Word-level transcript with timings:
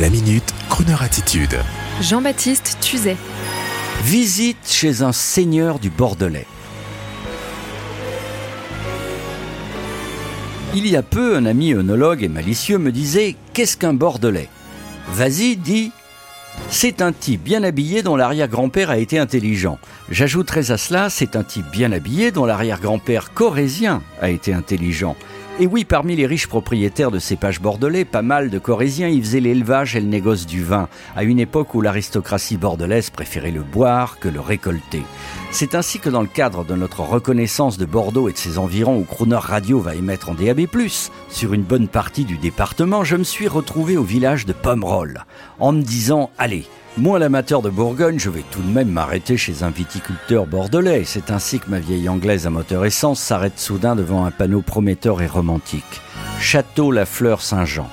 La 0.00 0.10
minute, 0.10 0.52
Kroneur 0.68 1.02
attitude. 1.02 1.56
Jean-Baptiste 2.00 2.78
Tuzet. 2.80 3.16
Visite 4.02 4.56
chez 4.64 5.02
un 5.02 5.12
seigneur 5.12 5.78
du 5.78 5.88
Bordelais. 5.88 6.48
Il 10.74 10.88
y 10.88 10.96
a 10.96 11.02
peu, 11.02 11.36
un 11.36 11.46
ami 11.46 11.74
œnologue 11.74 12.24
et 12.24 12.28
malicieux 12.28 12.78
me 12.78 12.90
disait 12.90 13.36
Qu'est-ce 13.52 13.76
qu'un 13.76 13.94
Bordelais? 13.94 14.48
Vas-y, 15.12 15.54
dis 15.54 15.92
C'est 16.70 17.00
un 17.00 17.12
type 17.12 17.44
bien 17.44 17.62
habillé 17.62 18.02
dont 18.02 18.16
l'arrière-grand-père 18.16 18.90
a 18.90 18.98
été 18.98 19.20
intelligent. 19.20 19.78
J'ajouterais 20.10 20.72
à 20.72 20.76
cela 20.76 21.08
C'est 21.08 21.36
un 21.36 21.44
type 21.44 21.70
bien 21.70 21.92
habillé 21.92 22.32
dont 22.32 22.46
l'arrière-grand-père 22.46 23.32
corésien 23.32 24.02
a 24.20 24.30
été 24.30 24.52
intelligent. 24.52 25.14
Et 25.60 25.68
oui, 25.68 25.84
parmi 25.84 26.16
les 26.16 26.26
riches 26.26 26.48
propriétaires 26.48 27.12
de 27.12 27.20
cépages 27.20 27.60
bordelais, 27.60 28.04
pas 28.04 28.22
mal 28.22 28.50
de 28.50 28.58
Corésiens 28.58 29.06
y 29.06 29.20
faisaient 29.20 29.38
l'élevage 29.38 29.94
et 29.94 30.00
le 30.00 30.08
négoce 30.08 30.46
du 30.46 30.64
vin, 30.64 30.88
à 31.14 31.22
une 31.22 31.38
époque 31.38 31.76
où 31.76 31.80
l'aristocratie 31.80 32.56
bordelaise 32.56 33.10
préférait 33.10 33.52
le 33.52 33.62
boire 33.62 34.18
que 34.18 34.28
le 34.28 34.40
récolter. 34.40 35.02
C'est 35.52 35.76
ainsi 35.76 36.00
que 36.00 36.10
dans 36.10 36.22
le 36.22 36.26
cadre 36.26 36.64
de 36.64 36.74
notre 36.74 37.02
reconnaissance 37.02 37.78
de 37.78 37.84
Bordeaux 37.86 38.28
et 38.28 38.32
de 38.32 38.36
ses 38.36 38.58
environs 38.58 38.98
où 38.98 39.04
Crooner 39.04 39.36
Radio 39.36 39.78
va 39.78 39.94
émettre 39.94 40.30
en 40.30 40.34
DAB+, 40.34 40.66
sur 41.28 41.54
une 41.54 41.62
bonne 41.62 41.86
partie 41.86 42.24
du 42.24 42.36
département, 42.36 43.04
je 43.04 43.14
me 43.14 43.22
suis 43.22 43.46
retrouvé 43.46 43.96
au 43.96 44.02
village 44.02 44.46
de 44.46 44.52
Pomerol, 44.52 45.24
en 45.60 45.70
me 45.70 45.82
disant, 45.82 46.30
allez, 46.36 46.66
moi, 46.96 47.18
l'amateur 47.18 47.60
de 47.60 47.70
Bourgogne, 47.70 48.20
je 48.20 48.30
vais 48.30 48.44
tout 48.52 48.62
de 48.62 48.70
même 48.70 48.88
m'arrêter 48.88 49.36
chez 49.36 49.64
un 49.64 49.70
viticulteur 49.70 50.46
bordelais. 50.46 51.02
C'est 51.04 51.32
ainsi 51.32 51.58
que 51.58 51.68
ma 51.68 51.80
vieille 51.80 52.08
anglaise 52.08 52.46
à 52.46 52.50
moteur 52.50 52.84
essence 52.84 53.18
s'arrête 53.18 53.58
soudain 53.58 53.96
devant 53.96 54.24
un 54.24 54.30
panneau 54.30 54.60
prometteur 54.60 55.20
et 55.20 55.26
romantique. 55.26 56.00
Château 56.38 56.92
La 56.92 57.04
Fleur 57.04 57.42
Saint-Jean. 57.42 57.88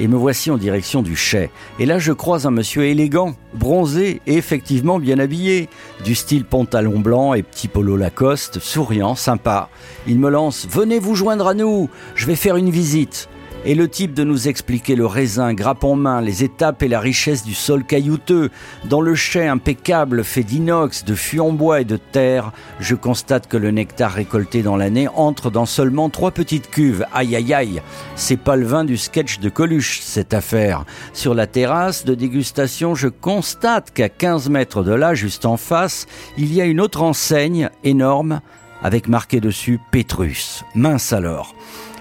Et 0.00 0.08
me 0.08 0.16
voici 0.16 0.50
en 0.50 0.56
direction 0.56 1.00
du 1.02 1.14
chai. 1.14 1.50
Et 1.78 1.86
là, 1.86 2.00
je 2.00 2.12
croise 2.12 2.44
un 2.44 2.50
monsieur 2.50 2.86
élégant, 2.86 3.36
bronzé 3.54 4.20
et 4.26 4.36
effectivement 4.36 4.98
bien 4.98 5.20
habillé. 5.20 5.68
Du 6.04 6.16
style 6.16 6.44
pantalon 6.44 6.98
blanc 6.98 7.34
et 7.34 7.44
petit 7.44 7.68
polo 7.68 7.96
Lacoste, 7.96 8.58
souriant, 8.58 9.14
sympa. 9.14 9.68
Il 10.08 10.18
me 10.18 10.28
lance 10.28 10.66
Venez 10.68 10.98
vous 10.98 11.14
joindre 11.14 11.46
à 11.46 11.54
nous, 11.54 11.88
je 12.16 12.26
vais 12.26 12.36
faire 12.36 12.56
une 12.56 12.70
visite 12.70 13.28
et 13.64 13.74
le 13.74 13.88
type 13.88 14.14
de 14.14 14.24
nous 14.24 14.48
expliquer 14.48 14.96
le 14.96 15.06
raisin, 15.06 15.52
grappe 15.54 15.84
en 15.84 15.94
main, 15.94 16.20
les 16.20 16.44
étapes 16.44 16.82
et 16.82 16.88
la 16.88 17.00
richesse 17.00 17.44
du 17.44 17.54
sol 17.54 17.84
caillouteux. 17.84 18.50
Dans 18.84 19.00
le 19.00 19.14
chai 19.14 19.46
impeccable 19.46 20.24
fait 20.24 20.42
d'inox, 20.42 21.04
de 21.04 21.14
fût 21.14 21.40
en 21.40 21.52
bois 21.52 21.80
et 21.80 21.84
de 21.84 21.96
terre, 21.96 22.52
je 22.80 22.94
constate 22.94 23.48
que 23.48 23.56
le 23.56 23.70
nectar 23.70 24.12
récolté 24.12 24.62
dans 24.62 24.76
l'année 24.76 25.08
entre 25.14 25.50
dans 25.50 25.66
seulement 25.66 26.08
trois 26.08 26.30
petites 26.30 26.70
cuves. 26.70 27.04
Aïe 27.12 27.36
aïe 27.36 27.52
aïe, 27.52 27.82
c'est 28.16 28.38
pas 28.38 28.56
le 28.56 28.66
vin 28.66 28.84
du 28.84 28.96
sketch 28.96 29.40
de 29.40 29.48
Coluche, 29.48 30.00
cette 30.02 30.34
affaire. 30.34 30.84
Sur 31.12 31.34
la 31.34 31.46
terrasse 31.46 32.04
de 32.04 32.14
dégustation, 32.14 32.94
je 32.94 33.08
constate 33.08 33.92
qu'à 33.92 34.08
15 34.08 34.48
mètres 34.48 34.82
de 34.82 34.92
là, 34.92 35.14
juste 35.14 35.44
en 35.44 35.56
face, 35.56 36.06
il 36.38 36.52
y 36.54 36.60
a 36.60 36.64
une 36.64 36.80
autre 36.80 37.02
enseigne 37.02 37.70
énorme 37.84 38.40
avec 38.82 39.08
marqué 39.08 39.40
dessus 39.40 39.78
Pétrus. 39.90 40.64
Mince 40.74 41.12
alors. 41.12 41.54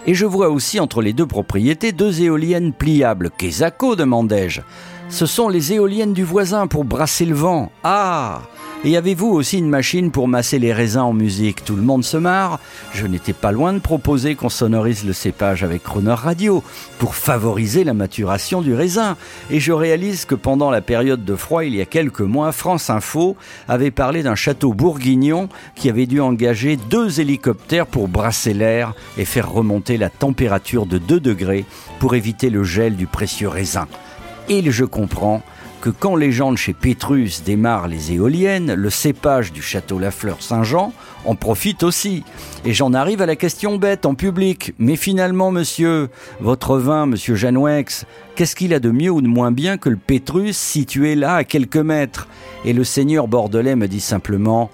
Et 0.05 0.13
je 0.13 0.25
vois 0.25 0.49
aussi 0.49 0.79
entre 0.79 1.01
les 1.01 1.13
deux 1.13 1.27
propriétés 1.27 1.91
deux 1.91 2.21
éoliennes 2.21 2.73
pliables. 2.73 3.29
Quesaco, 3.37 3.95
demandai-je? 3.95 4.61
Ce 5.09 5.25
sont 5.25 5.49
les 5.49 5.73
éoliennes 5.73 6.13
du 6.13 6.23
voisin 6.23 6.67
pour 6.67 6.85
brasser 6.85 7.25
le 7.25 7.35
vent. 7.35 7.71
Ah 7.83 8.41
et 8.85 8.95
avez-vous 8.95 9.27
aussi 9.27 9.57
une 9.57 9.67
machine 9.67 10.09
pour 10.09 10.29
masser 10.29 10.57
les 10.57 10.71
raisins 10.71 11.01
en 11.01 11.11
musique? 11.11 11.65
Tout 11.65 11.75
le 11.75 11.81
monde 11.81 12.05
se 12.05 12.15
marre. 12.15 12.61
Je 12.93 13.07
n'étais 13.07 13.33
pas 13.33 13.51
loin 13.51 13.73
de 13.73 13.79
proposer 13.79 14.35
qu'on 14.35 14.47
sonorise 14.47 15.03
le 15.03 15.11
cépage 15.11 15.65
avec 15.65 15.83
Croner 15.83 16.13
Radio 16.13 16.63
pour 16.97 17.13
favoriser 17.15 17.83
la 17.83 17.93
maturation 17.93 18.61
du 18.61 18.73
raisin. 18.73 19.17
Et 19.51 19.59
je 19.59 19.73
réalise 19.73 20.23
que 20.23 20.33
pendant 20.33 20.71
la 20.71 20.79
période 20.79 21.25
de 21.25 21.35
froid, 21.35 21.65
il 21.65 21.75
y 21.75 21.81
a 21.81 21.85
quelques 21.85 22.21
mois, 22.21 22.53
France 22.53 22.89
Info 22.89 23.35
avait 23.67 23.91
parlé 23.91 24.23
d'un 24.23 24.35
château 24.35 24.73
bourguignon 24.73 25.49
qui 25.75 25.89
avait 25.89 26.05
dû 26.05 26.21
engager 26.21 26.77
deux 26.77 27.19
hélicoptères 27.19 27.85
pour 27.85 28.07
brasser 28.07 28.53
l'air 28.53 28.93
et 29.17 29.25
faire 29.25 29.51
remonter 29.51 29.97
la 29.97 30.09
température 30.09 30.85
de 30.85 30.99
2 30.99 31.19
degrés 31.19 31.65
pour 31.99 32.15
éviter 32.15 32.49
le 32.49 32.63
gel 32.63 32.95
du 32.95 33.07
précieux 33.07 33.49
raisin. 33.49 33.89
Et 34.51 34.71
je 34.71 34.83
comprends 34.83 35.43
que 35.79 35.91
quand 35.91 36.15
les 36.15 36.31
gens 36.31 36.51
de 36.51 36.57
chez 36.57 36.73
Pétrus 36.73 37.43
démarrent 37.43 37.87
les 37.87 38.11
éoliennes, 38.11 38.73
le 38.73 38.89
cépage 38.89 39.53
du 39.53 39.61
château 39.61 39.99
Lafleur 39.99 40.41
Saint-Jean 40.41 40.91
en 41.23 41.35
profite 41.35 41.83
aussi. 41.83 42.23
Et 42.65 42.73
j'en 42.73 42.93
arrive 42.93 43.21
à 43.21 43.27
la 43.27 43.35
question 43.35 43.77
bête 43.77 44.07
en 44.07 44.15
public. 44.15 44.73
Mais 44.79 44.95
finalement, 44.95 45.51
monsieur, 45.51 46.09
votre 46.39 46.77
vin, 46.77 47.05
monsieur 47.05 47.35
Janouex, 47.35 48.05
qu'est-ce 48.35 48.55
qu'il 48.55 48.73
a 48.73 48.79
de 48.79 48.89
mieux 48.89 49.11
ou 49.11 49.21
de 49.21 49.27
moins 49.27 49.51
bien 49.51 49.77
que 49.77 49.89
le 49.89 49.97
Pétrus 49.97 50.57
situé 50.57 51.13
là 51.13 51.35
à 51.35 51.43
quelques 51.43 51.77
mètres? 51.77 52.27
Et 52.65 52.73
le 52.73 52.83
seigneur 52.83 53.27
bordelais 53.27 53.75
me 53.75 53.87
dit 53.87 54.01
simplement, 54.01 54.71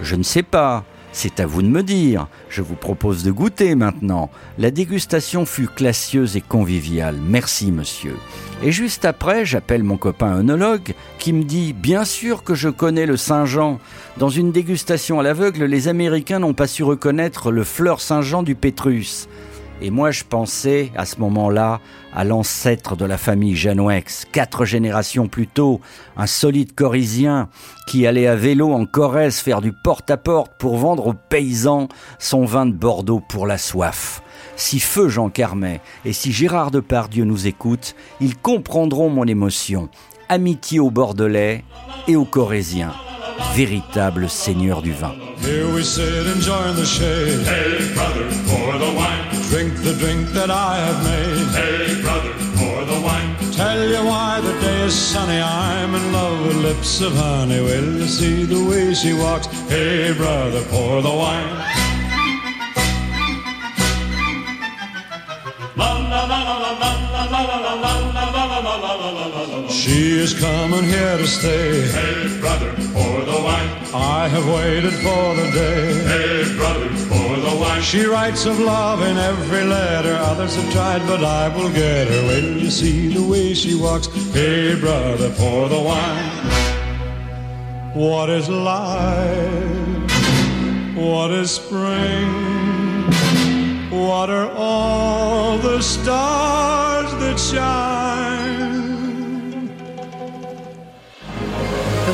je 0.00 0.14
ne 0.14 0.22
sais 0.22 0.44
pas. 0.44 0.84
C'est 1.18 1.40
à 1.40 1.46
vous 1.46 1.62
de 1.62 1.68
me 1.68 1.82
dire. 1.82 2.28
Je 2.50 2.60
vous 2.60 2.74
propose 2.74 3.24
de 3.24 3.30
goûter 3.30 3.74
maintenant. 3.74 4.28
La 4.58 4.70
dégustation 4.70 5.46
fut 5.46 5.66
classieuse 5.66 6.36
et 6.36 6.42
conviviale. 6.42 7.16
Merci, 7.26 7.72
monsieur. 7.72 8.16
Et 8.62 8.70
juste 8.70 9.06
après, 9.06 9.46
j'appelle 9.46 9.82
mon 9.82 9.96
copain 9.96 10.36
œnologue 10.36 10.92
qui 11.18 11.32
me 11.32 11.44
dit 11.44 11.72
Bien 11.72 12.04
sûr 12.04 12.44
que 12.44 12.54
je 12.54 12.68
connais 12.68 13.06
le 13.06 13.16
Saint-Jean. 13.16 13.78
Dans 14.18 14.28
une 14.28 14.52
dégustation 14.52 15.18
à 15.18 15.22
l'aveugle, 15.22 15.64
les 15.64 15.88
Américains 15.88 16.40
n'ont 16.40 16.52
pas 16.52 16.66
su 16.66 16.82
reconnaître 16.82 17.50
le 17.50 17.64
fleur 17.64 18.02
Saint-Jean 18.02 18.42
du 18.42 18.54
Pétrus. 18.54 19.26
Et 19.80 19.90
moi, 19.90 20.10
je 20.10 20.24
pensais 20.24 20.90
à 20.96 21.04
ce 21.04 21.20
moment-là 21.20 21.80
à 22.14 22.24
l'ancêtre 22.24 22.96
de 22.96 23.04
la 23.04 23.18
famille 23.18 23.54
Janouex, 23.54 24.24
quatre 24.32 24.64
générations 24.64 25.28
plus 25.28 25.46
tôt, 25.46 25.80
un 26.16 26.26
solide 26.26 26.74
corisien 26.74 27.48
qui 27.86 28.06
allait 28.06 28.26
à 28.26 28.36
vélo 28.36 28.72
en 28.72 28.86
Corrèze 28.86 29.36
faire 29.36 29.60
du 29.60 29.72
porte-à-porte 29.72 30.52
pour 30.58 30.78
vendre 30.78 31.08
aux 31.08 31.14
paysans 31.14 31.88
son 32.18 32.44
vin 32.44 32.66
de 32.66 32.72
Bordeaux 32.72 33.20
pour 33.28 33.46
la 33.46 33.58
soif. 33.58 34.22
Si 34.56 34.80
feu 34.80 35.08
Jean 35.08 35.28
Carmet 35.28 35.80
et 36.04 36.12
si 36.12 36.32
Gérard 36.32 36.70
Depardieu 36.70 37.24
nous 37.24 37.46
écoutent, 37.46 37.94
ils 38.20 38.36
comprendront 38.36 39.10
mon 39.10 39.24
émotion. 39.24 39.90
Amitié 40.28 40.80
aux 40.80 40.90
Bordelais 40.90 41.64
et 42.08 42.16
aux 42.16 42.24
Corésiens 42.24 42.94
véritable 43.54 44.28
seigneur 44.28 44.82
du 44.82 44.92
vin. 44.92 45.25
Here 45.40 45.72
we 45.72 45.82
sit 45.82 46.26
enjoying 46.26 46.76
the 46.76 46.86
shade. 46.86 47.46
Hey, 47.46 47.92
brother, 47.94 48.24
pour 48.48 48.72
the 48.78 48.92
wine. 48.96 49.24
Drink 49.50 49.74
the 49.82 49.94
drink 49.94 50.28
that 50.30 50.50
I 50.50 50.76
have 50.84 51.04
made. 51.04 51.46
Hey, 51.54 52.02
brother, 52.02 52.32
pour 52.56 52.84
the 52.84 53.00
wine. 53.00 53.36
Tell 53.52 53.88
you 53.88 54.04
why 54.04 54.40
the 54.40 54.52
day 54.60 54.82
is 54.82 54.94
sunny. 54.94 55.40
I'm 55.40 55.94
in 55.94 56.12
love 56.12 56.46
with 56.46 56.56
lips 56.56 57.00
of 57.00 57.12
honey. 57.14 57.60
Will 57.60 58.00
you 58.00 58.06
see 58.06 58.44
the 58.44 58.64
way 58.68 58.94
she 58.94 59.12
walks? 59.12 59.46
Hey, 59.68 60.12
brother, 60.14 60.62
pour 60.70 61.02
the 61.02 61.14
wine. 61.14 61.62
She 69.70 70.18
is 70.18 70.38
coming 70.38 70.84
here 70.84 71.16
to 71.18 71.26
stay. 71.26 71.82
Hey, 71.88 72.40
brother. 72.40 72.65
I 73.96 74.28
have 74.28 74.46
waited 74.46 74.94
for 74.94 75.34
the 75.34 75.50
day. 75.52 76.04
Hey, 76.04 76.56
brother, 76.56 76.88
pour 77.08 77.36
the 77.36 77.56
wine. 77.60 77.82
She 77.82 78.04
writes 78.04 78.44
of 78.46 78.58
love 78.58 79.00
in 79.02 79.16
every 79.16 79.64
letter. 79.64 80.14
Others 80.14 80.56
have 80.56 80.72
tried, 80.72 81.06
but 81.06 81.24
I 81.24 81.48
will 81.48 81.70
get 81.70 82.08
her. 82.08 82.22
Will 82.26 82.58
you 82.58 82.70
see 82.70 83.08
the 83.08 83.22
way 83.26 83.54
she 83.54 83.74
walks? 83.74 84.06
Hey, 84.32 84.78
brother, 84.78 85.30
pour 85.30 85.68
the 85.68 85.80
wine. 85.80 86.32
What 87.94 88.28
is 88.30 88.48
life? 88.48 89.76
What 90.96 91.30
is 91.30 91.50
spring? 91.50 92.28
What 93.90 94.28
are 94.28 94.50
all 94.50 95.58
the 95.58 95.80
stars 95.80 97.10
that 97.20 97.38
shine? 97.38 97.95